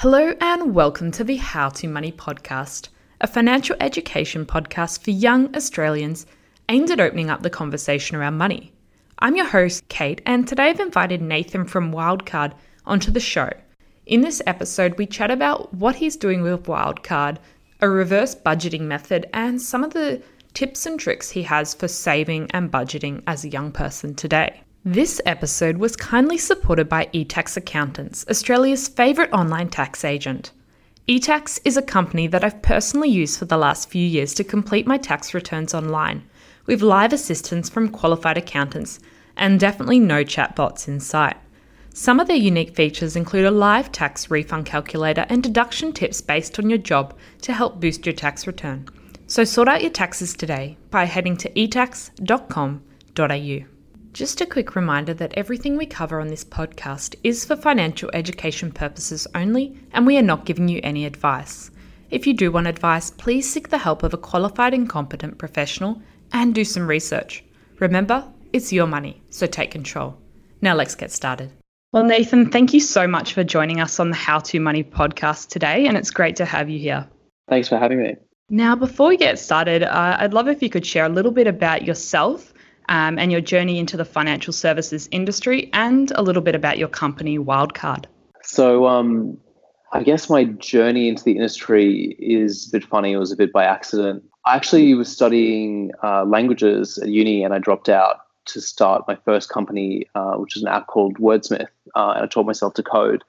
[0.00, 2.88] Hello, and welcome to the How to Money podcast,
[3.22, 6.26] a financial education podcast for young Australians
[6.68, 8.74] aimed at opening up the conversation around money.
[9.20, 12.52] I'm your host, Kate, and today I've invited Nathan from Wildcard
[12.84, 13.48] onto the show.
[14.04, 17.38] In this episode, we chat about what he's doing with Wildcard,
[17.80, 20.22] a reverse budgeting method, and some of the
[20.52, 24.60] tips and tricks he has for saving and budgeting as a young person today.
[24.88, 30.52] This episode was kindly supported by eTax Accountants, Australia's favourite online tax agent.
[31.08, 34.86] eTax is a company that I've personally used for the last few years to complete
[34.86, 36.22] my tax returns online,
[36.66, 39.00] with live assistance from qualified accountants
[39.36, 41.36] and definitely no chatbots in sight.
[41.92, 46.60] Some of their unique features include a live tax refund calculator and deduction tips based
[46.60, 48.88] on your job to help boost your tax return.
[49.26, 53.75] So sort out your taxes today by heading to etax.com.au.
[54.16, 58.72] Just a quick reminder that everything we cover on this podcast is for financial education
[58.72, 61.70] purposes only, and we are not giving you any advice.
[62.10, 66.00] If you do want advice, please seek the help of a qualified and competent professional
[66.32, 67.44] and do some research.
[67.78, 70.16] Remember, it's your money, so take control.
[70.62, 71.50] Now let's get started.
[71.92, 75.50] Well, Nathan, thank you so much for joining us on the How to Money podcast
[75.50, 77.06] today, and it's great to have you here.
[77.50, 78.16] Thanks for having me.
[78.48, 81.46] Now, before we get started, uh, I'd love if you could share a little bit
[81.46, 82.54] about yourself
[82.88, 86.88] um, and your journey into the financial services industry and a little bit about your
[86.88, 88.06] company, Wildcard.
[88.42, 89.38] So, um,
[89.92, 93.12] I guess my journey into the industry is a bit funny.
[93.12, 94.24] It was a bit by accident.
[94.44, 99.16] I actually was studying uh, languages at uni and I dropped out to start my
[99.24, 101.68] first company, uh, which is an app called Wordsmith.
[101.94, 103.24] Uh, and I taught myself to code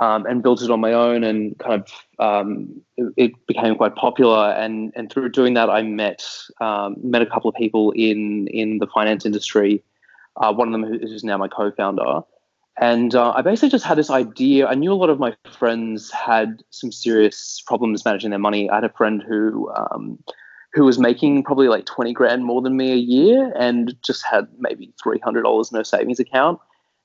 [0.00, 1.88] um, and built it on my own and kind of
[2.18, 4.50] um, it, it, became quite popular.
[4.52, 6.24] And and through doing that I met
[6.60, 9.82] um, met a couple of people in in the finance industry
[10.38, 12.20] uh, one of them who's now my co-founder.
[12.80, 14.68] And uh, I basically just had this idea.
[14.68, 18.70] I knew a lot of my friends had some serious problems managing their money.
[18.70, 20.18] I had a friend who um,
[20.74, 24.46] who was making probably like 20 grand more than me a year and just had
[24.58, 26.60] maybe $300 in her savings account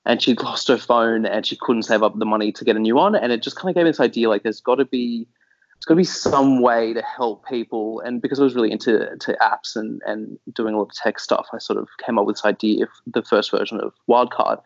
[0.06, 2.80] and she'd lost her phone and she couldn't save up the money to get a
[2.80, 3.16] new one.
[3.16, 5.28] And it just kind of gave me this idea like there's got to be
[5.76, 8.02] there's got to be some way to help people.
[8.02, 11.20] And because I was really into to apps and and doing a lot of tech
[11.20, 14.62] stuff, I sort of came up with this idea of the first version of Wildcard.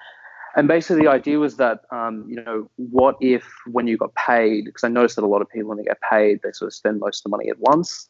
[0.55, 4.65] And basically, the idea was that, um, you know, what if when you got paid,
[4.65, 6.73] because I noticed that a lot of people, when they get paid, they sort of
[6.73, 8.09] spend most of the money at once.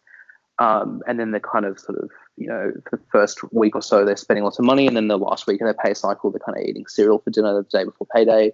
[0.60, 3.82] Um, and then they're kind of sort of, you know, for the first week or
[3.82, 4.88] so, they're spending lots of money.
[4.88, 7.30] And then the last week in their pay cycle, they're kind of eating cereal for
[7.30, 8.54] dinner the day before payday.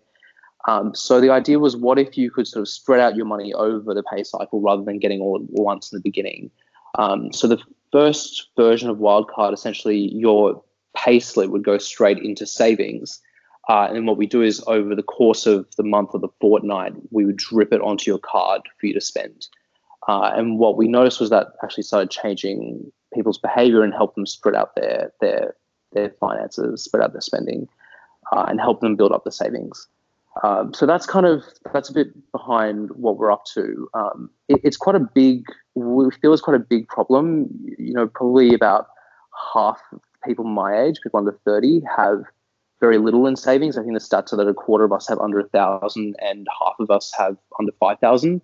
[0.68, 3.54] Um, so the idea was, what if you could sort of spread out your money
[3.54, 6.52] over the pay cycle rather than getting all at once in the beginning?
[6.98, 10.64] Um, so the first version of Wildcard, essentially, your
[10.96, 13.22] pay slip would go straight into savings.
[13.70, 16.94] Uh, and what we do is over the course of the month or the fortnight,
[17.12, 19.48] we would drip it onto your card for you to spend.
[20.08, 24.26] Uh, and what we noticed was that actually started changing people's behavior and help them
[24.26, 25.56] spread out their their
[25.94, 27.68] their finances, spread out their spending,
[28.32, 29.88] uh, and help them build up the savings.
[30.42, 31.44] Um, so that's kind of
[31.74, 33.88] that's a bit behind what we're up to.
[33.94, 35.46] Um, it, it's quite a big.
[35.76, 37.50] We feel it's quite a big problem.
[37.78, 38.88] You know, probably about
[39.54, 39.80] half
[40.26, 42.24] people my age, people under thirty, have
[42.80, 43.78] very little in savings.
[43.78, 46.48] I think the stats are that a quarter of us have under a thousand, and
[46.60, 48.42] half of us have under five thousand.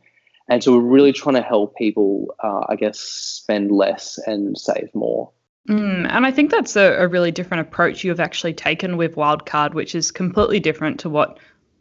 [0.50, 4.90] And so we're really trying to help people, uh, I guess, spend less and save
[4.94, 5.32] more.
[5.70, 9.76] Mm, and I think that's a, a, really different approach you've actually taken with Wildcard,
[9.76, 11.38] which is completely different to what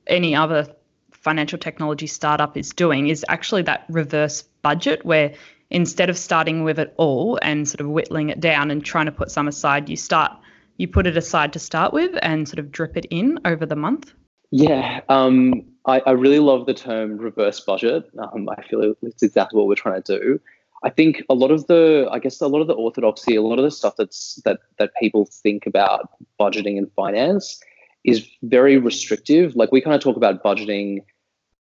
[0.06, 0.66] any other
[1.12, 5.32] financial technology startup is doing, is actually that reverse budget where
[5.70, 9.12] instead of starting with it all and sort of whittling it down and trying to
[9.12, 10.32] put some aside, you start
[10.76, 13.74] you put it aside to start with and sort of drip it in over the
[13.74, 14.12] month.
[14.50, 18.10] Yeah, um, I, I, really love the term reverse budget.
[18.18, 20.40] Um, I feel it's exactly what we're trying to do.
[20.84, 23.58] I think a lot of the, I guess, a lot of the orthodoxy, a lot
[23.58, 27.60] of the stuff that's that that people think about budgeting and finance
[28.04, 29.56] is very restrictive.
[29.56, 31.02] Like we kind of talk about budgeting,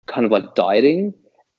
[0.08, 1.14] kind of like dieting.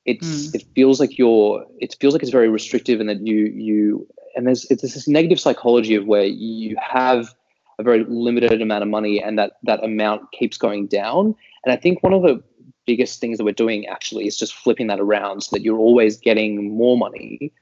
[0.04, 0.54] It's mm.
[0.54, 4.46] it feels like you're, it feels like it's very restrictive, and that you you and
[4.46, 7.34] there's it's this negative psychology of where you have
[7.78, 11.34] a very limited amount of money and that that amount keeps going down.
[11.64, 12.42] And I think one of the
[12.86, 16.16] biggest things that we're doing actually is just flipping that around so that you're always
[16.16, 17.52] getting more money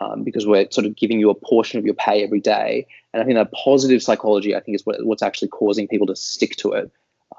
[0.00, 2.86] um, because we're sort of giving you a portion of your pay every day.
[3.12, 6.16] And I think that positive psychology, I think, is what, what's actually causing people to
[6.16, 6.90] stick to it.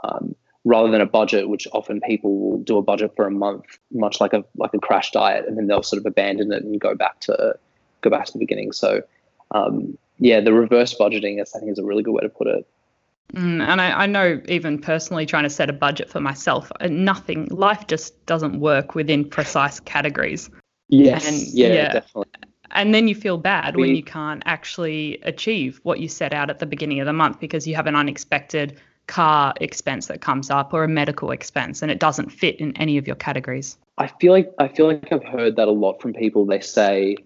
[0.03, 3.65] Um, rather than a budget, which often people will do a budget for a month,
[3.91, 6.79] much like a like a crash diet, and then they'll sort of abandon it and
[6.79, 7.55] go back to
[8.01, 8.71] go back to the beginning.
[8.71, 9.01] So,
[9.51, 12.67] um, yeah, the reverse budgeting, I think, is a really good way to put it.
[13.33, 16.87] Mm, and I, I, know even personally trying to set a budget for myself, uh,
[16.87, 20.49] nothing, life just doesn't work within precise categories.
[20.87, 21.27] Yes.
[21.27, 22.31] And, yeah, yeah, definitely.
[22.71, 26.59] And then you feel bad when you can't actually achieve what you set out at
[26.59, 30.71] the beginning of the month because you have an unexpected car expense that comes up
[30.71, 33.77] or a medical expense and it doesn't fit in any of your categories.
[33.97, 36.45] I feel like I feel like I've heard that a lot from people.
[36.45, 37.17] They say,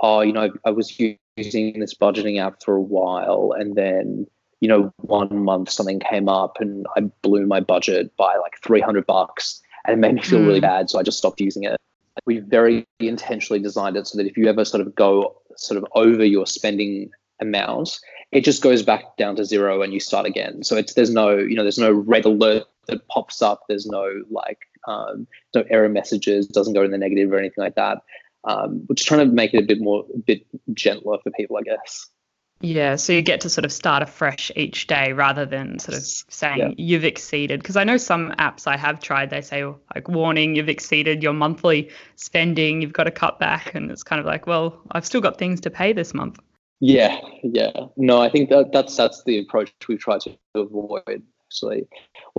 [0.00, 0.98] "Oh, you know, I was
[1.36, 4.26] using this budgeting app for a while and then
[4.60, 9.06] you know, one month something came up and I blew my budget by like 300
[9.06, 10.46] bucks and it made me feel mm.
[10.46, 10.90] really bad.
[10.90, 11.76] So I just stopped using it.
[12.26, 15.86] We very intentionally designed it so that if you ever sort of go sort of
[15.94, 17.10] over your spending
[17.40, 17.98] amount,
[18.32, 20.62] it just goes back down to zero and you start again.
[20.64, 23.62] So it's there's no you know there's no red alert that pops up.
[23.68, 26.46] There's no like um, no error messages.
[26.48, 27.98] Doesn't go in the negative or anything like that.
[28.44, 30.44] Um, we're just trying to make it a bit more a bit
[30.74, 32.08] gentler for people, I guess.
[32.60, 36.02] Yeah, so you get to sort of start afresh each day rather than sort of
[36.02, 36.70] saying yeah.
[36.76, 37.60] you've exceeded.
[37.60, 41.34] Because I know some apps I have tried, they say, like, warning, you've exceeded your
[41.34, 43.76] monthly spending, you've got to cut back.
[43.76, 46.40] And it's kind of like, well, I've still got things to pay this month.
[46.80, 47.70] Yeah, yeah.
[47.96, 51.22] No, I think that that's that's the approach we've tried to avoid.
[51.46, 51.86] Actually,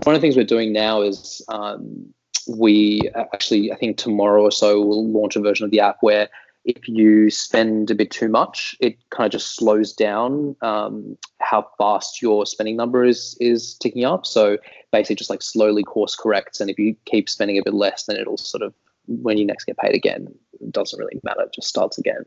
[0.04, 2.14] one of the things we're doing now is um,
[2.48, 6.30] we actually, I think tomorrow or so, we'll launch a version of the app where
[6.66, 11.68] if you spend a bit too much, it kind of just slows down um, how
[11.78, 14.26] fast your spending number is is ticking up.
[14.26, 14.58] So
[14.92, 18.18] basically, just like slowly course corrects, and if you keep spending a bit less, then
[18.18, 18.74] it'll sort of
[19.08, 20.28] when you next get paid again,
[20.60, 21.42] it doesn't really matter.
[21.42, 22.24] It just starts again.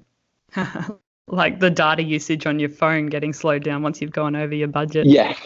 [1.29, 4.69] like the data usage on your phone getting slowed down once you've gone over your
[4.69, 5.06] budget.
[5.06, 5.37] Yeah,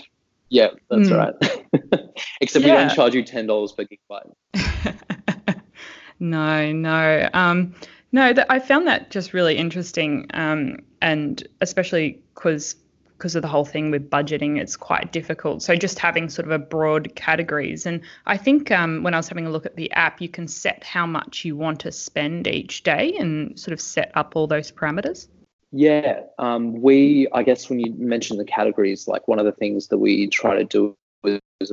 [0.49, 1.17] yeah, that's mm.
[1.17, 2.11] right.
[2.41, 2.73] Except yeah.
[2.73, 5.61] we don't charge you ten dollars per gigabyte.
[6.19, 7.29] no, no.
[7.35, 7.75] Um,
[8.16, 12.74] no, I found that just really interesting, um, and especially because
[13.18, 15.62] because of the whole thing with budgeting, it's quite difficult.
[15.62, 19.28] So just having sort of a broad categories, and I think um, when I was
[19.28, 22.46] having a look at the app, you can set how much you want to spend
[22.46, 25.28] each day, and sort of set up all those parameters.
[25.70, 29.88] Yeah, um, we I guess when you mentioned the categories, like one of the things
[29.88, 30.96] that we try to do
[31.60, 31.70] is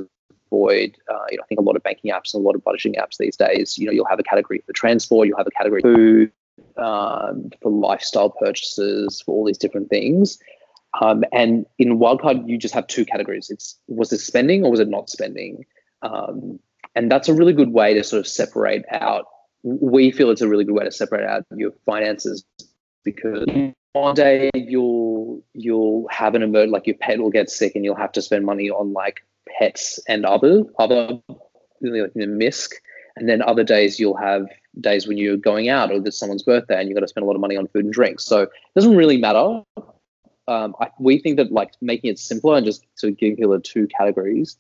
[0.54, 0.98] avoid.
[1.10, 2.96] Uh, you know, I think a lot of banking apps and a lot of budgeting
[2.96, 5.82] apps these days, you know, you'll have a category for transport, you'll have a category
[5.82, 6.32] for food,
[6.78, 10.38] um, for lifestyle purchases, for all these different things.
[11.02, 13.50] Um, and in Wildcard, you just have two categories.
[13.50, 15.66] It's was it spending or was it not spending?
[16.04, 16.60] Um,
[16.96, 19.26] and that's a really good way to sort of separate out.
[19.64, 22.44] We feel it's a really good way to separate out your finances
[23.04, 23.48] because
[23.94, 27.96] one day you'll you'll have an emergency, like your pet will get sick, and you'll
[27.96, 29.26] have to spend money on like
[29.58, 31.20] pets and other other
[31.82, 32.72] like the misc
[33.16, 34.48] and then other days you'll have
[34.80, 37.28] days when you're going out or there's someone's birthday and you've got to spend a
[37.28, 38.26] lot of money on food and drinks.
[38.26, 39.62] So it doesn't really matter.
[40.48, 43.60] Um, I, we think that like making it simpler and just sort of giving people
[43.62, 44.58] two categories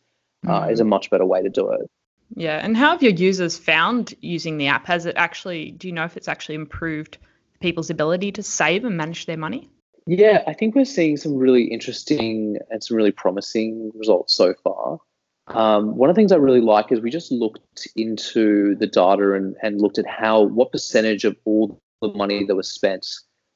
[0.48, 0.72] uh, mm.
[0.72, 1.90] is a much better way to do it.
[2.36, 2.60] Yeah.
[2.63, 4.86] And how have your users found using the app?
[4.86, 7.18] Has it actually do you know if it's actually improved
[7.59, 9.69] people's ability to save and manage their money
[10.06, 15.00] yeah, I think we're seeing some really interesting and some really promising results so far.
[15.48, 19.33] Um, one of the things I really like is we just looked into the data
[19.33, 23.06] and, and looked at how what percentage of all the money that was spent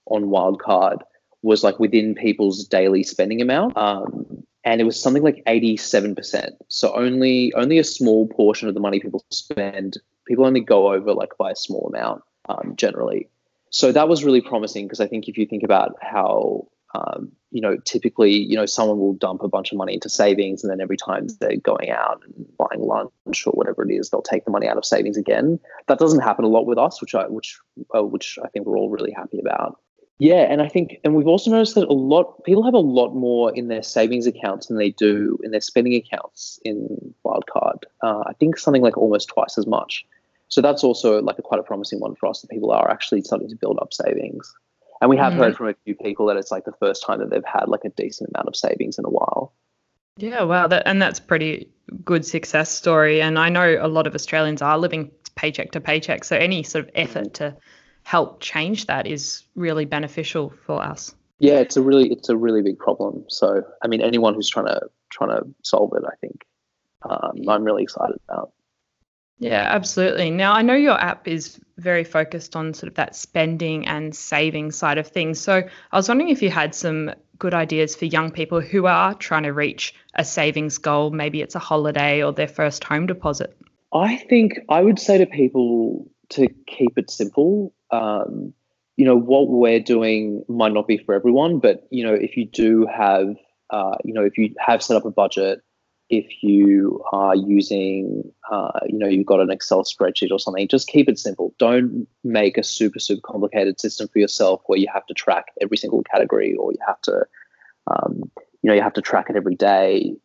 [0.06, 1.00] on Wildcard
[1.42, 3.77] was like within people's daily spending amount.
[3.77, 6.51] Um, and it was something like 87%.
[6.68, 11.13] So only only a small portion of the money people spend, people only go over
[11.13, 13.30] like by a small amount um, generally
[13.69, 17.62] so that was really promising because I think if you think about how um, you
[17.62, 20.81] know typically you know someone will dump a bunch of money into savings and then
[20.81, 24.51] every time they're going out and buying lunch or whatever it is they'll take the
[24.51, 25.59] money out of savings again.
[25.88, 27.59] That doesn't happen a lot with us which i which
[27.95, 29.79] uh, which i think we're all really happy about.
[30.19, 33.13] Yeah and i think and we've also noticed that a lot people have a lot
[33.13, 37.83] more in their savings accounts than they do in their spending accounts in wildcard.
[38.01, 40.05] Uh, i think something like almost twice as much
[40.50, 43.22] so that's also like a quite a promising one for us that people are actually
[43.22, 44.54] starting to build up savings.
[45.01, 45.38] And we have mm.
[45.38, 47.86] heard from a few people that it's like the first time that they've had like
[47.86, 49.54] a decent amount of savings in a while.
[50.18, 51.70] Yeah, wow, that, and that's pretty
[52.04, 53.22] good success story.
[53.22, 56.86] And I know a lot of Australians are living paycheck to paycheck, so any sort
[56.86, 57.56] of effort to
[58.04, 61.13] help change that is really beneficial for us.
[61.39, 63.25] Yeah, it's a really it's a really big problem.
[63.27, 66.46] So I mean, anyone who's trying to trying to solve it, I think
[67.08, 68.54] um, I'm really excited about.
[69.39, 70.32] Yeah, absolutely.
[70.32, 74.72] Now, I know your app is very focused on sort of that spending and saving
[74.72, 75.39] side of things.
[75.39, 79.13] So, I was wondering if you had some good ideas for young people who are
[79.13, 81.12] trying to reach a savings goal.
[81.12, 83.56] Maybe it's a holiday or their first home deposit.
[83.94, 87.74] I think I would say to people to keep it simple.
[87.91, 88.53] Um,
[88.96, 92.46] you know, what we're doing might not be for everyone, but, you know, if you
[92.46, 93.36] do have,
[93.70, 95.62] uh, you know, if you have set up a budget,
[96.10, 100.88] if you are using, uh, you know, you've got an Excel spreadsheet or something, just
[100.88, 101.54] keep it simple.
[101.60, 105.78] Don't make a super, super complicated system for yourself where you have to track every
[105.78, 107.26] single category or you have to,
[107.88, 110.16] um, you know, you have to track it every day.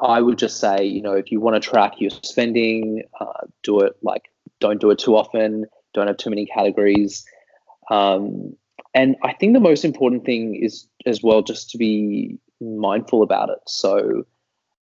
[0.00, 3.80] I would just say, you know, if you want to track your spending, uh, do
[3.80, 7.26] it like, don't do it too often, don't have too many categories.
[7.90, 8.56] Um,
[8.94, 13.50] and I think the most important thing is as well just to be mindful about
[13.50, 13.58] it.
[13.66, 14.24] So,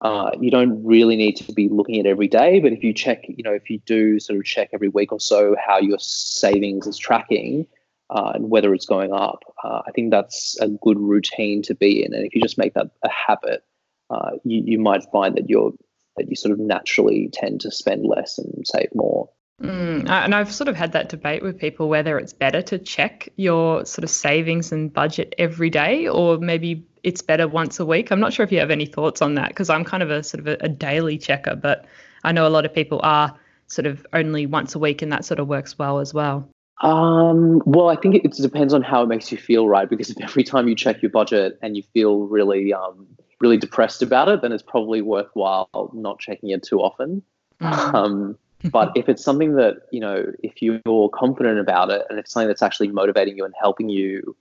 [0.03, 3.25] uh, you don't really need to be looking at every day, but if you check,
[3.29, 6.87] you know, if you do sort of check every week or so how your savings
[6.87, 7.67] is tracking
[8.11, 12.05] uh, and whether it's going up, uh, I think that's a good routine to be
[12.05, 12.13] in.
[12.13, 13.65] And if you just make that a habit,
[14.11, 15.73] uh, you, you might find that you're
[16.17, 19.29] that you sort of naturally tend to spend less and save more.
[19.63, 23.31] Mm, and I've sort of had that debate with people whether it's better to check
[23.37, 28.11] your sort of savings and budget every day or maybe it's better once a week.
[28.11, 30.25] I'm not sure if you have any thoughts on that because I'm kind of a
[30.25, 31.87] sort of a, a, daily checker, but
[32.25, 33.33] I know a lot of people are
[33.69, 36.49] sort of only once a week, and that sort of works well as well.
[36.83, 39.89] Um, well, I think it, it depends on how it makes you feel, right?
[39.89, 43.07] Because if every time you check your budget and you feel really, um,
[43.41, 47.23] really depressed about it, then it's probably worthwhile not checking it too often.
[47.61, 47.95] Mm.
[47.95, 52.33] Um, but if it's something that you know, if you're confident about it, and it's
[52.33, 54.37] something that's actually motivating you and helping you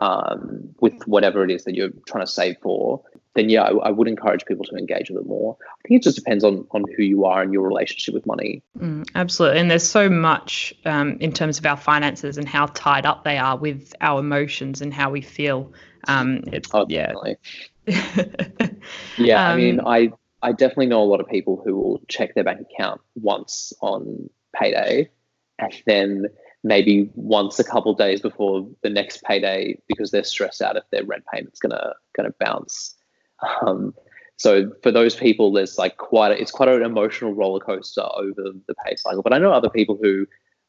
[0.00, 3.02] um, with whatever it is that you're trying to save for,
[3.34, 5.56] then yeah, I, I, would encourage people to engage with it more.
[5.62, 8.62] I think it just depends on on who you are and your relationship with money.
[8.78, 13.06] Mm, absolutely, and there's so much um, in terms of our finances and how tied
[13.06, 15.72] up they are with our emotions and how we feel.
[16.06, 17.12] Um, it's, oh, yeah,
[19.18, 19.48] yeah.
[19.48, 22.44] I mean, um, I I definitely know a lot of people who will check their
[22.44, 25.10] bank account once on payday,
[25.58, 26.26] and then
[26.64, 31.04] maybe once a couple days before the next payday because they're stressed out if their
[31.04, 32.94] rent payment's gonna gonna bounce.
[33.62, 33.94] Um,
[34.36, 38.50] so for those people, there's like quite a, it's quite an emotional roller coaster over
[38.66, 39.22] the pay cycle.
[39.22, 40.26] But I know other people who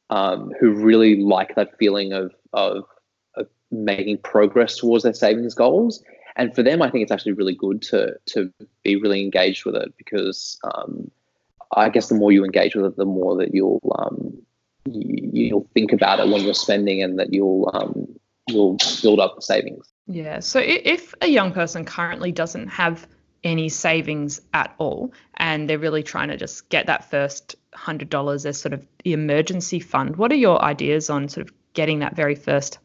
[0.09, 2.83] um, who really like that feeling of, of
[3.35, 6.03] of making progress towards their savings goals.
[6.35, 8.51] And for them, I think it's actually really good to to
[8.83, 11.09] be really engaged with it because um,
[11.75, 14.45] I guess the more you engage with it, the more that you'll um,
[14.85, 18.07] you, will think about it when you're spending, and that you'll um,
[18.47, 19.91] you'll build up the savings.
[20.07, 20.39] Yeah.
[20.39, 23.07] So if a young person currently doesn't have
[23.43, 28.45] any savings at all, and they're really trying to just get that first hundred dollars
[28.45, 32.15] as sort of the emergency fund, what are your ideas on sort of getting that
[32.15, 32.79] very first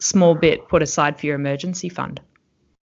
[0.00, 2.20] small bit put aside for your emergency fund?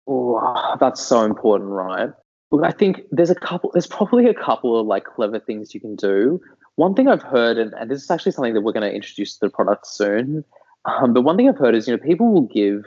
[0.07, 2.09] Oh, that's so important, right?
[2.51, 3.69] Look, I think there's a couple.
[3.71, 6.41] There's probably a couple of like clever things you can do.
[6.75, 9.33] One thing I've heard, and, and this is actually something that we're going to introduce
[9.33, 10.43] to the product soon,
[10.85, 12.85] um, but one thing I've heard is, you know, people will give,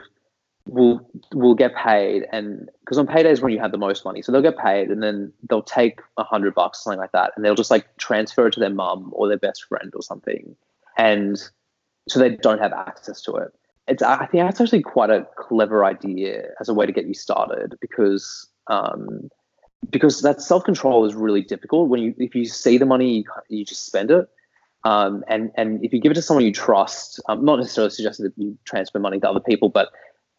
[0.65, 4.21] will will get paid, and because on payday is when you have the most money,
[4.21, 7.45] so they'll get paid, and then they'll take a hundred bucks, something like that, and
[7.45, 10.55] they'll just like transfer it to their mum or their best friend or something,
[10.97, 11.49] and
[12.07, 13.53] so they don't have access to it.
[13.87, 17.13] It's I think that's actually quite a clever idea as a way to get you
[17.13, 19.29] started because um,
[19.89, 21.89] because that self control is really difficult.
[21.89, 24.29] When you if you see the money, you, you just spend it.
[24.83, 28.25] Um, and and if you give it to someone you trust, um, not necessarily suggesting
[28.25, 29.89] that you transfer money to other people, but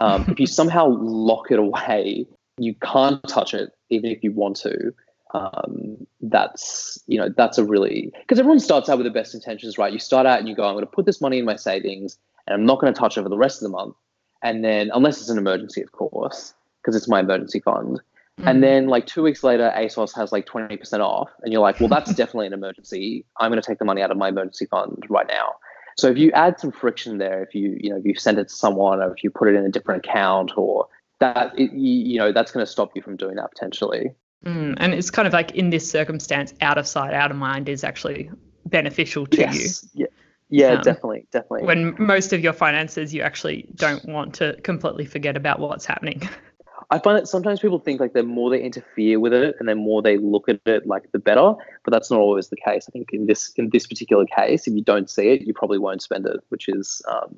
[0.01, 2.27] um, if you somehow lock it away,
[2.59, 4.93] you can't touch it even if you want to.
[5.33, 9.79] Um, that's you know that's a really because everyone starts out with the best intentions,
[9.79, 9.93] right?
[9.93, 12.19] You start out and you go, I'm going to put this money in my savings,
[12.47, 13.97] and I'm not going to touch it for the rest of the month.
[14.43, 18.01] And then, unless it's an emergency, of course, because it's my emergency fund.
[18.41, 18.51] Mm.
[18.51, 21.31] And then like two weeks later, ASOS has like 20% off.
[21.43, 23.25] And you're like, well, that's definitely an emergency.
[23.39, 25.55] I'm going to take the money out of my emergency fund right now.
[25.97, 28.49] So if you add some friction there, if you, you know, if you send it
[28.49, 30.89] to someone or if you put it in a different account or
[31.21, 34.11] that, it, you, you know, that's going to stop you from doing that potentially.
[34.45, 34.75] Mm.
[34.79, 37.85] And it's kind of like in this circumstance, out of sight, out of mind is
[37.85, 38.31] actually
[38.67, 39.89] beneficial to yes.
[39.95, 40.03] you.
[40.03, 40.07] Yeah.
[40.51, 41.67] Yeah, um, definitely, definitely.
[41.67, 46.29] When most of your finances, you actually don't want to completely forget about what's happening.
[46.91, 49.75] I find that sometimes people think like the more they interfere with it and the
[49.75, 51.55] more they look at it, like the better.
[51.85, 52.87] But that's not always the case.
[52.89, 55.79] I think in this in this particular case, if you don't see it, you probably
[55.79, 57.35] won't spend it, which is um,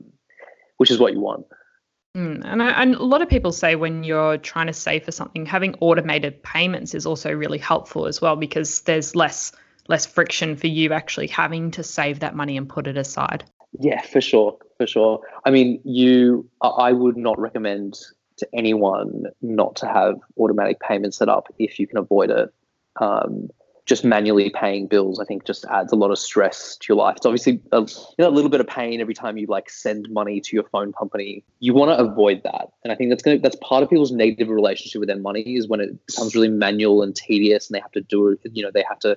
[0.79, 1.47] which is what you want.
[2.17, 5.13] Mm, and, I, and a lot of people say when you're trying to save for
[5.13, 9.53] something, having automated payments is also really helpful as well because there's less
[9.89, 13.45] less friction for you actually having to save that money and put it aside.
[13.79, 15.21] Yeah, for sure, for sure.
[15.45, 17.99] I mean, you, I would not recommend
[18.39, 22.53] to anyone not to have automatic payments set up if you can avoid it.
[23.01, 23.51] Um,
[23.87, 27.17] just manually paying bills, I think, just adds a lot of stress to your life.
[27.19, 30.11] It's obviously a, you know, a little bit of pain every time you like send
[30.11, 31.45] money to your phone company.
[31.61, 34.49] You want to avoid that, and I think that's gonna that's part of people's negative
[34.49, 37.93] relationship with their money is when it becomes really manual and tedious, and they have
[37.93, 38.41] to do it.
[38.53, 39.17] You know, they have to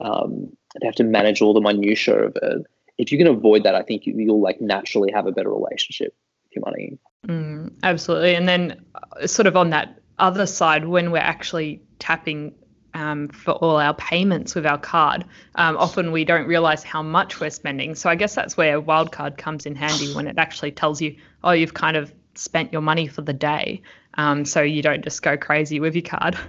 [0.00, 2.66] um, they have to manage all the minutia of it.
[2.98, 6.14] If you can avoid that, I think you, will like naturally have a better relationship
[6.54, 6.98] your money.
[7.26, 12.54] Mm, absolutely, and then uh, sort of on that other side, when we're actually tapping
[12.94, 15.24] um, for all our payments with our card.
[15.54, 17.94] Um, often we don't realize how much we're spending.
[17.94, 21.52] So I guess that's where Wildcard comes in handy when it actually tells you, oh,
[21.52, 23.82] you've kind of spent your money for the day.
[24.14, 26.38] Um, so you don't just go crazy with your card.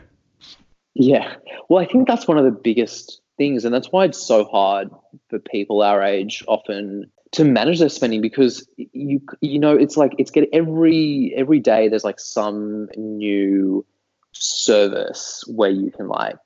[0.96, 1.38] Yeah.
[1.70, 3.66] Well, I think that's one of the biggest things.
[3.66, 4.92] And that's why it's so hard
[5.30, 10.14] for people our age often to manage their spending because you you know it's like
[10.18, 13.86] it's get every every day there's like some new
[14.32, 16.38] service where you can like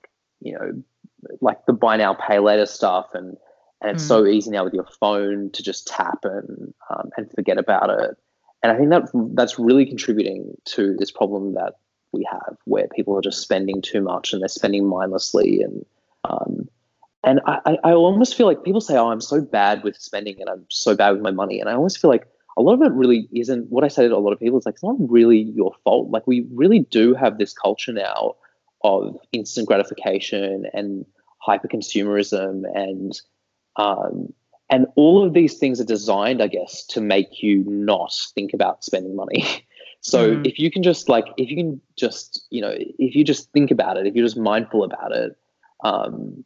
[0.41, 0.83] you know
[1.41, 3.37] like the buy now pay later stuff and
[3.81, 4.07] and it's mm.
[4.07, 8.17] so easy now with your phone to just tap and um, and forget about it
[8.63, 9.03] and i think that
[9.35, 11.73] that's really contributing to this problem that
[12.13, 15.85] we have where people are just spending too much and they're spending mindlessly and
[16.23, 16.67] um,
[17.23, 20.49] and I, I almost feel like people say oh i'm so bad with spending and
[20.49, 22.91] i'm so bad with my money and i almost feel like a lot of it
[22.91, 24.57] really isn't what I say to a lot of people.
[24.57, 26.09] It's like it's not really your fault.
[26.09, 28.33] Like we really do have this culture now
[28.83, 31.05] of instant gratification and
[31.39, 33.19] hyper consumerism and
[33.75, 34.33] um,
[34.69, 38.83] and all of these things are designed, I guess, to make you not think about
[38.83, 39.45] spending money.
[40.01, 40.47] so mm.
[40.47, 43.69] if you can just like if you can just you know if you just think
[43.69, 45.37] about it, if you're just mindful about it,
[45.83, 46.43] um,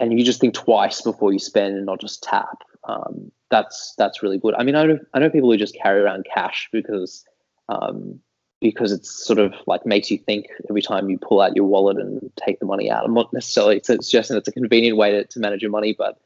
[0.00, 4.22] and you just think twice before you spend and not just tap, um, that's that's
[4.22, 4.54] really good.
[4.54, 7.24] I mean, I know I know people who just carry around cash because
[7.68, 8.20] um,
[8.60, 11.98] because it's sort of like makes you think every time you pull out your wallet
[11.98, 13.04] and take the money out.
[13.04, 16.18] I'm not necessarily suggesting it's a convenient way to, to manage your money, but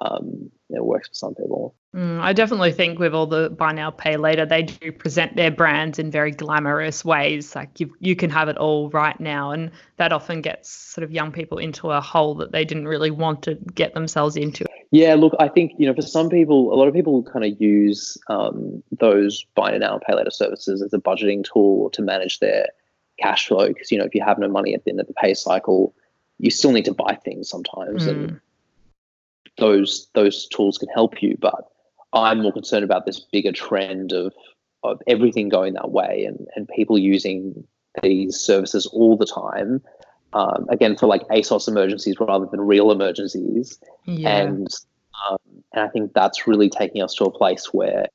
[0.00, 1.74] um, it works for some people.
[1.94, 5.50] Mm, I definitely think with all the buy now, pay later, they do present their
[5.50, 7.56] brands in very glamorous ways.
[7.56, 11.10] Like you, you can have it all right now, and that often gets sort of
[11.10, 14.66] young people into a hole that they didn't really want to get themselves into.
[14.90, 17.60] Yeah, look, I think you know, for some people, a lot of people kind of
[17.60, 22.66] use um, those buy now, pay later services as a budgeting tool to manage their
[23.18, 23.68] cash flow.
[23.68, 25.94] Because you know, if you have no money at the end of the pay cycle,
[26.38, 28.10] you still need to buy things sometimes, mm.
[28.10, 28.40] and
[29.58, 31.36] those those tools can help you.
[31.38, 31.64] But
[32.12, 34.32] I'm more concerned about this bigger trend of
[34.82, 37.64] of everything going that way, and and people using
[38.02, 39.82] these services all the time
[40.32, 43.78] um, again for like ASOS emergencies rather than real emergencies.
[44.04, 44.36] Yeah.
[44.36, 44.68] And
[45.28, 45.38] um,
[45.72, 48.06] and I think that's really taking us to a place where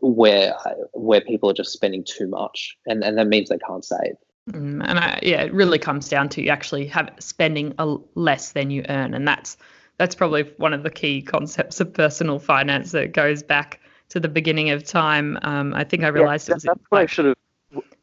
[0.00, 0.54] where
[0.92, 4.16] where people are just spending too much, and and that means they can't save.
[4.50, 8.52] Mm, and I, yeah, it really comes down to you actually have spending a less
[8.52, 9.56] than you earn, and that's
[10.02, 14.26] that's probably one of the key concepts of personal finance that goes back to the
[14.26, 15.38] beginning of time.
[15.42, 16.62] Um, I think I realized yeah, it was.
[16.64, 17.36] That's what I should have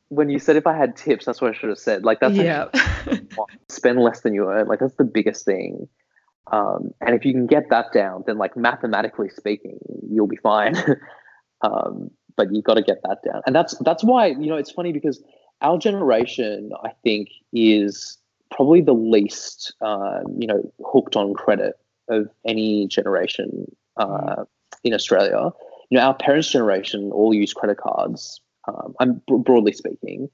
[0.07, 2.05] when you said if I had tips, that's what I should have said.
[2.05, 2.69] Like that's yeah.
[3.67, 4.69] spend less than you earn.
[4.69, 5.89] Like that's the biggest thing.
[6.53, 9.77] Um, and if you can get that down, then like mathematically speaking,
[10.09, 10.77] you'll be fine.
[11.63, 14.71] um, but you've got to get that down, and that's that's why you know it's
[14.71, 15.21] funny because
[15.59, 18.17] our generation, I think, is
[18.51, 21.75] probably the least um, you know hooked on credit
[22.09, 23.65] of any generation
[23.97, 24.45] uh, mm.
[24.83, 25.51] in Australia.
[25.89, 30.29] You know, our parents' generation all use credit cards um, I'm broadly speaking,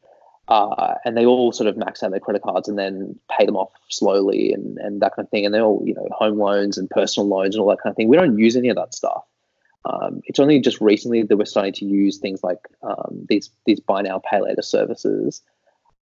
[0.47, 3.55] uh, and they all sort of max out their credit cards and then pay them
[3.55, 5.45] off slowly and, and that kind of thing.
[5.45, 7.97] And they're all, you know, home loans and personal loans and all that kind of
[7.97, 8.07] thing.
[8.07, 9.23] We don't use any of that stuff.
[9.85, 13.79] Um, it's only just recently that we're starting to use things like um, these these
[13.79, 15.41] buy now pay later services.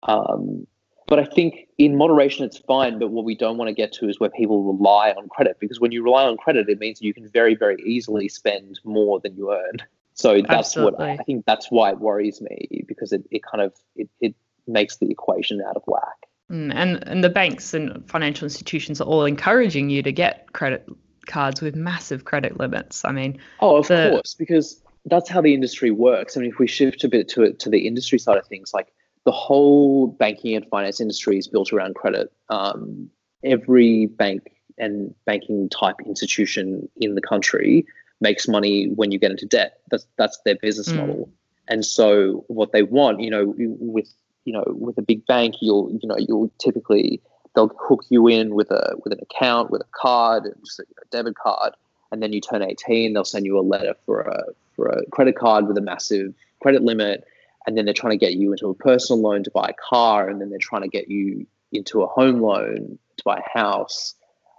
[0.04, 0.66] Um,
[1.06, 2.98] but I think in moderation it's fine.
[2.98, 5.80] But what we don't want to get to is where people rely on credit because
[5.80, 9.36] when you rely on credit, it means you can very very easily spend more than
[9.36, 9.78] you earn.
[10.14, 11.06] So that's Absolutely.
[11.06, 14.34] what I think that's why it worries me because it, it kind of it, it
[14.66, 16.26] makes the equation out of whack.
[16.50, 20.88] Mm, and and the banks and financial institutions are all encouraging you to get credit
[21.26, 23.04] cards with massive credit limits.
[23.04, 26.36] I mean, oh, of the, course, because that's how the industry works.
[26.36, 28.72] I mean, if we shift a bit to it to the industry side of things,
[28.72, 28.92] like
[29.26, 32.32] the whole banking and finance industry is built around credit.
[32.48, 33.10] Um,
[33.44, 37.84] every bank and banking type institution in the country
[38.20, 39.80] makes money when you get into debt.
[39.90, 40.98] That's that's their business mm.
[40.98, 41.28] model.
[41.66, 44.08] And so what they want, you know, with
[44.44, 47.20] you know, with a big bank, you'll you know you'll typically
[47.56, 51.34] they'll hook you in with a with an account with a card, just a debit
[51.34, 51.72] card,
[52.12, 53.12] and then you turn 18.
[53.12, 54.44] They'll send you a letter for a
[54.76, 57.24] for a credit card with a massive credit limit,
[57.66, 60.28] and then they're trying to get you into a personal loan to buy a car,
[60.28, 64.14] and then they're trying to get you into a home loan to buy a house,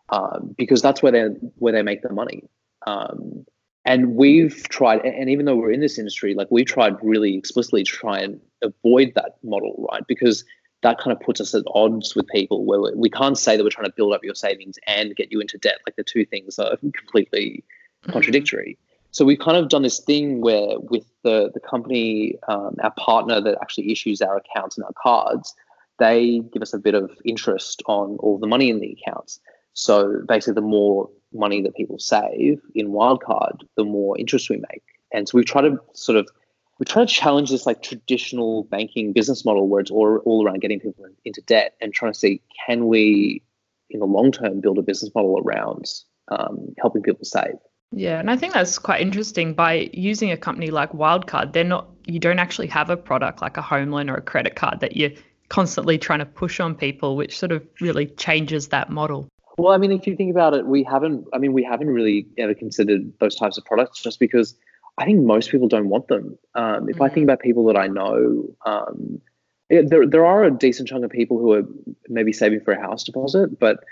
[0.10, 1.24] um, because that's where they
[1.58, 2.44] where they make the money.
[2.86, 3.46] Um,
[3.86, 7.84] and we've tried, and even though we're in this industry, like we've tried really explicitly
[7.84, 10.04] to try and avoid that model, right?
[10.08, 10.44] Because
[10.84, 13.70] that kind of puts us at odds with people where we can't say that we're
[13.70, 15.80] trying to build up your savings and get you into debt.
[15.88, 17.64] Like the two things are completely
[18.04, 18.12] mm-hmm.
[18.12, 18.78] contradictory.
[19.18, 23.42] So we've kind of done this thing where with the the company, um, our partner
[23.42, 25.56] that actually issues our accounts and our cards,
[25.98, 29.40] they give us a bit of interest on all the money in the accounts.
[29.74, 34.84] So basically, the more money that people save in Wildcard, the more interest we make.
[35.12, 36.30] And so we try to sort of
[36.78, 40.62] we try to challenge this like traditional banking business model where it's all, all around
[40.62, 43.42] getting people into debt and trying to see can we
[43.90, 45.86] in the long term build a business model around
[46.28, 47.58] um, helping people save
[47.92, 51.90] yeah and i think that's quite interesting by using a company like wildcard they're not
[52.06, 54.96] you don't actually have a product like a home loan or a credit card that
[54.96, 55.12] you're
[55.50, 59.78] constantly trying to push on people which sort of really changes that model well i
[59.78, 63.12] mean if you think about it we haven't i mean we haven't really ever considered
[63.20, 64.56] those types of products just because
[64.98, 66.38] I think most people don't want them.
[66.56, 67.04] Um, if mm-hmm.
[67.04, 67.24] I think mm.
[67.26, 69.22] about people that I know, um,
[69.70, 71.64] there there are a decent chunk of people who are
[72.08, 73.84] maybe saving for a house deposit, but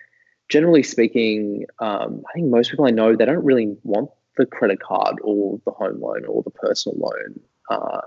[0.50, 4.80] generally speaking, um, I think most people I know they don't really want the credit
[4.80, 7.40] card or the home loan or the personal loan.
[7.70, 8.02] Uh,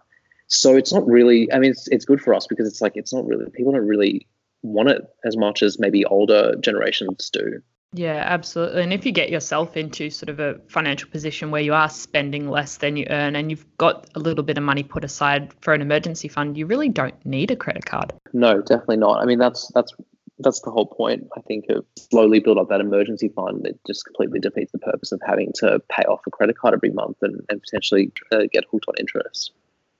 [0.46, 1.52] so it's not really.
[1.52, 3.86] I mean, it's it's good for us because it's like it's not really people don't
[3.86, 4.26] really
[4.62, 7.60] want it as much as maybe older generations do.
[7.94, 8.82] Yeah, absolutely.
[8.82, 12.50] And if you get yourself into sort of a financial position where you are spending
[12.50, 15.72] less than you earn and you've got a little bit of money put aside for
[15.72, 18.12] an emergency fund, you really don't need a credit card.
[18.34, 19.22] No, definitely not.
[19.22, 19.94] I mean, that's that's
[20.38, 23.66] that's the whole point, I think, of slowly build up that emergency fund.
[23.66, 26.90] It just completely defeats the purpose of having to pay off a credit card every
[26.90, 29.52] month and, and potentially uh, get hooked on interest.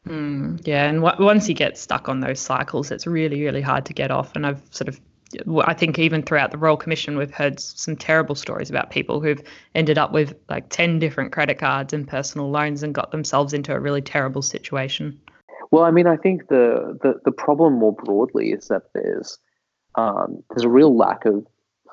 [0.06, 3.84] Mm, yeah, and w- once you get stuck on those cycles, it's really, really hard
[3.86, 4.34] to get off.
[4.36, 5.00] And I've sort of
[5.66, 9.42] I think even throughout the Royal Commission, we've heard some terrible stories about people who've
[9.74, 13.74] ended up with like 10 different credit cards and personal loans and got themselves into
[13.74, 15.20] a really terrible situation.
[15.70, 19.38] Well, I mean, I think the, the, the problem more broadly is that there's
[19.98, 21.44] um, there's a real lack of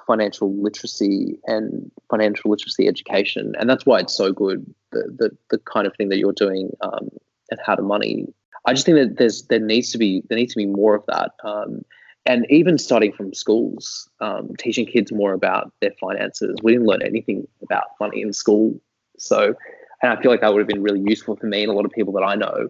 [0.06, 5.58] financial literacy and financial literacy education, and that's why it's so good the the, the
[5.58, 7.10] kind of thing that you're doing um,
[7.50, 8.28] and how to money.
[8.68, 11.04] I just think that there's there needs to be there needs to be more of
[11.08, 11.32] that.
[11.44, 11.82] Um,
[12.28, 16.56] and even starting from schools, um, teaching kids more about their finances.
[16.64, 18.80] We didn't learn anything about money in school,
[19.18, 19.56] so
[20.02, 21.86] and I feel like that would have been really useful for me and a lot
[21.86, 22.70] of people that I know.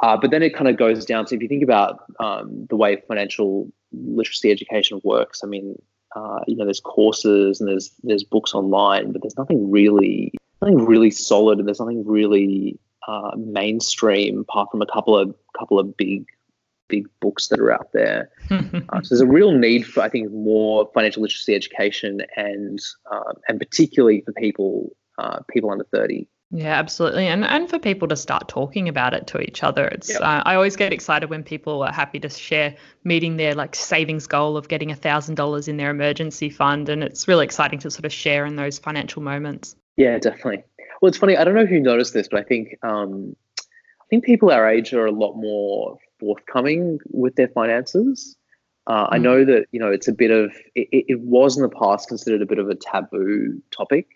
[0.00, 2.76] Uh, but then it kind of goes down to if you think about um, the
[2.76, 5.42] way financial literacy education works.
[5.42, 5.80] I mean,
[6.16, 10.84] uh, you know, there's courses and there's there's books online, but there's nothing really nothing
[10.84, 15.96] really solid, and there's nothing really uh, mainstream apart from a couple of couple of
[15.96, 16.26] big
[16.88, 18.30] big books that are out there.
[18.50, 22.80] uh, so there's a real need for, I think, more financial literacy education, and
[23.12, 26.26] um, and particularly for people uh, people under thirty.
[26.50, 29.86] Yeah, absolutely, and and for people to start talking about it to each other.
[29.86, 30.22] It's yep.
[30.22, 34.26] uh, I always get excited when people are happy to share meeting their like savings
[34.26, 37.90] goal of getting a thousand dollars in their emergency fund, and it's really exciting to
[37.90, 39.76] sort of share in those financial moments.
[39.96, 40.64] Yeah, definitely.
[41.02, 41.36] Well, it's funny.
[41.36, 44.70] I don't know if you noticed this, but I think um, I think people our
[44.70, 48.36] age are a lot more forthcoming with their finances.
[48.86, 49.08] Uh, mm.
[49.12, 52.08] I know that you know it's a bit of it, it, was in the past
[52.08, 54.06] considered a bit of a taboo topic,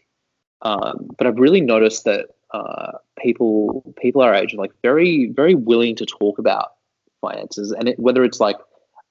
[0.62, 5.54] um, but I've really noticed that uh, people people our age are like very very
[5.54, 6.72] willing to talk about
[7.20, 8.56] finances, and it, whether it's like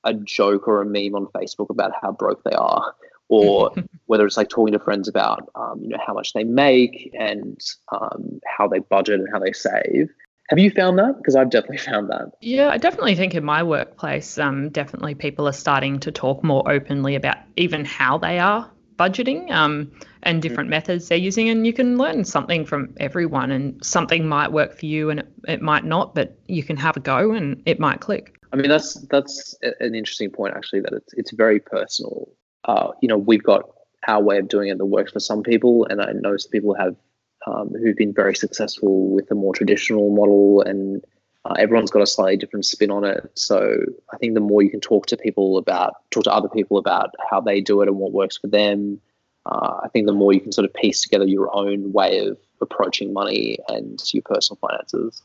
[0.04, 2.94] a joke or a meme on Facebook about how broke they are,
[3.28, 3.72] or
[4.06, 7.60] whether it's like talking to friends about um, you know how much they make and
[7.92, 10.10] um, how they budget and how they save.
[10.50, 11.18] Have you found that?
[11.18, 12.32] Because I've definitely found that.
[12.42, 16.70] Yeah, I definitely think in my workplace, um, definitely people are starting to talk more
[16.70, 18.70] openly about even how they are
[19.02, 19.92] budgeting um,
[20.24, 20.42] and mm.
[20.42, 20.72] different mm-hmm.
[20.72, 21.50] methods they're using.
[21.50, 25.28] And you can learn something from everyone, and something might work for you and it,
[25.48, 28.36] it might not, but you can have a go and it might click.
[28.54, 30.82] I mean, that's that's an interesting point actually.
[30.82, 32.30] That it's it's very personal.
[32.66, 33.64] Uh, you know, we've got
[34.08, 36.74] our way of doing it that works for some people, and I know some people
[36.76, 36.96] have
[37.48, 41.04] um, who've been very successful with a more traditional model, and
[41.46, 43.32] uh, everyone's got a slightly different spin on it.
[43.36, 43.80] So
[44.14, 47.16] I think the more you can talk to people about, talk to other people about
[47.30, 49.02] how they do it and what works for them,
[49.46, 52.38] uh, I think the more you can sort of piece together your own way of
[52.62, 55.24] approaching money and your personal finances.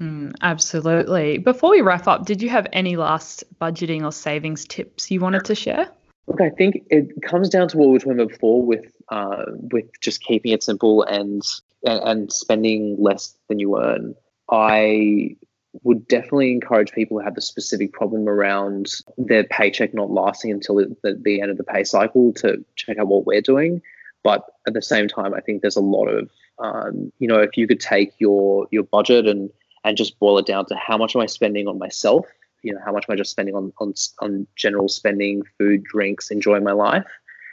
[0.00, 1.36] Mm, absolutely.
[1.36, 5.44] Before we wrap up, did you have any last budgeting or savings tips you wanted
[5.44, 5.90] to share?
[6.26, 9.44] Look, I think it comes down to what we were talking about before with uh,
[9.72, 11.42] with just keeping it simple and
[11.84, 14.14] and spending less than you earn.
[14.50, 15.36] I
[15.82, 20.76] would definitely encourage people who have a specific problem around their paycheck not lasting until
[20.76, 23.80] the, the end of the pay cycle to check out what we're doing.
[24.22, 26.28] But at the same time, I think there's a lot of
[26.58, 29.50] um, you know if you could take your your budget and
[29.84, 32.26] and just boil it down to how much am I spending on myself
[32.62, 36.30] you know how much am I just spending on on on general spending, food, drinks,
[36.30, 37.06] enjoying my life,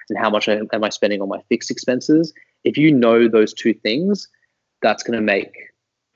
[0.10, 2.34] and how much am I spending on my fixed expenses?
[2.64, 4.28] If you know those two things,
[4.82, 5.54] that's going to make